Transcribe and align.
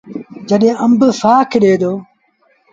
جڏهيݩ 0.49 0.79
آݩب 0.83 1.01
سآک 1.21 1.49
ڏي 1.61 1.73
دو۔ 1.81 1.93